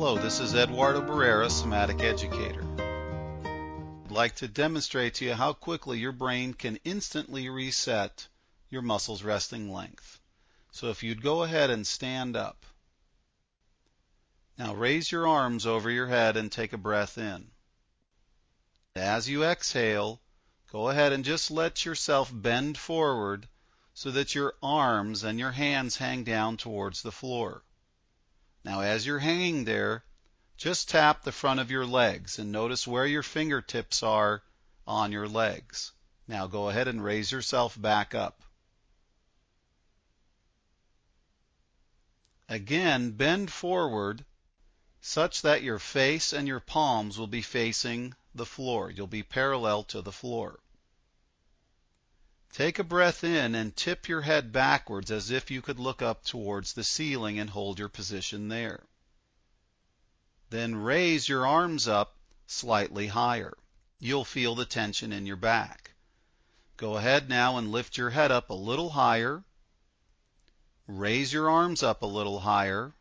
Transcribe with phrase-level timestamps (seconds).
[0.00, 2.64] Hello, this is Eduardo Barrera, Somatic Educator.
[4.04, 8.28] I'd like to demonstrate to you how quickly your brain can instantly reset
[8.70, 10.20] your muscles resting length.
[10.70, 12.64] So if you'd go ahead and stand up.
[14.56, 17.50] Now raise your arms over your head and take a breath in.
[18.94, 20.22] As you exhale,
[20.70, 23.48] go ahead and just let yourself bend forward
[23.94, 27.64] so that your arms and your hands hang down towards the floor.
[28.64, 30.04] Now as you're hanging there,
[30.56, 34.42] just tap the front of your legs and notice where your fingertips are
[34.86, 35.92] on your legs.
[36.26, 38.42] Now go ahead and raise yourself back up.
[42.48, 44.24] Again, bend forward
[45.00, 48.90] such that your face and your palms will be facing the floor.
[48.90, 50.58] You'll be parallel to the floor.
[52.52, 56.24] Take a breath in and tip your head backwards as if you could look up
[56.24, 58.84] towards the ceiling and hold your position there.
[60.50, 63.56] Then raise your arms up slightly higher.
[64.00, 65.92] You'll feel the tension in your back.
[66.76, 69.44] Go ahead now and lift your head up a little higher.
[70.86, 72.94] Raise your arms up a little higher.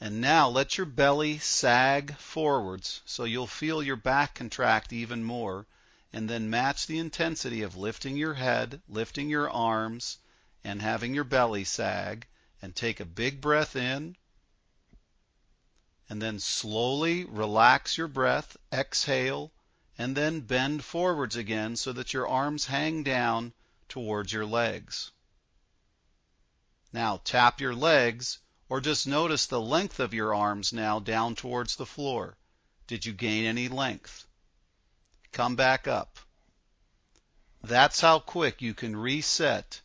[0.00, 5.66] And now let your belly sag forwards so you'll feel your back contract even more.
[6.12, 10.18] And then match the intensity of lifting your head, lifting your arms,
[10.64, 12.26] and having your belly sag.
[12.62, 14.16] And take a big breath in.
[16.08, 19.52] And then slowly relax your breath, exhale,
[19.96, 23.52] and then bend forwards again so that your arms hang down
[23.88, 25.10] towards your legs.
[26.92, 28.38] Now tap your legs
[28.68, 32.36] or just notice the length of your arms now down towards the floor.
[32.86, 34.26] Did you gain any length?
[35.32, 36.18] Come back up.
[37.62, 39.80] That's how quick you can reset.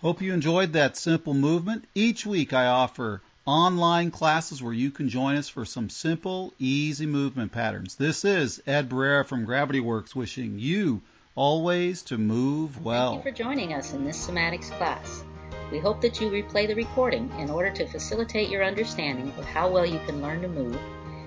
[0.00, 1.86] Hope you enjoyed that simple movement.
[1.94, 7.06] Each week I offer online classes where you can join us for some simple, easy
[7.06, 7.94] movement patterns.
[7.94, 11.02] This is Ed Barrera from Gravity Werks wishing you
[11.34, 13.12] always to move well.
[13.12, 15.24] Thank you for joining us in this somatics class.
[15.70, 19.70] We hope that you replay the recording in order to facilitate your understanding of how
[19.70, 20.78] well you can learn to move,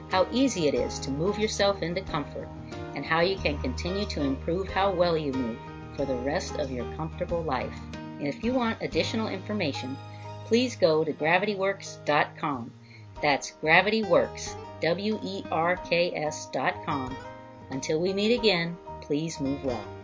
[0.09, 2.47] how easy it is to move yourself into comfort,
[2.97, 5.57] and how you can continue to improve how well you move
[5.95, 7.79] for the rest of your comfortable life.
[7.93, 9.95] And if you want additional information,
[10.45, 12.71] please go to gravitywerks.com.
[13.21, 17.15] That's gravitywerks, W E R K S.com.
[17.69, 19.96] Until we meet again, please move well.